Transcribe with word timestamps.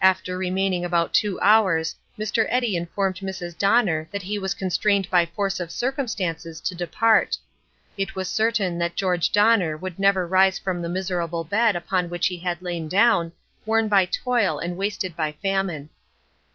After 0.00 0.38
remaining 0.38 0.82
about 0.82 1.12
two 1.12 1.38
hours, 1.42 1.94
Mr. 2.18 2.46
Eddy 2.48 2.74
informed 2.74 3.16
Mrs. 3.16 3.58
Donner 3.58 4.08
that 4.12 4.22
he 4.22 4.38
was 4.38 4.54
constrained 4.54 5.10
by 5.10 5.26
force 5.26 5.60
of 5.60 5.70
circumstances 5.70 6.58
to 6.62 6.74
depart. 6.74 7.36
It 7.98 8.14
was 8.16 8.30
certain 8.30 8.78
that 8.78 8.96
George 8.96 9.30
Donner 9.30 9.76
would 9.76 9.98
never 9.98 10.26
rise 10.26 10.58
from 10.58 10.80
the 10.80 10.88
miserable 10.88 11.44
bed 11.44 11.76
upon 11.76 12.08
which 12.08 12.28
he 12.28 12.38
had 12.38 12.62
lain 12.62 12.88
down, 12.88 13.32
worn 13.66 13.88
by 13.88 14.06
toil 14.06 14.58
and 14.58 14.78
wasted 14.78 15.14
by 15.14 15.32
famine. 15.32 15.90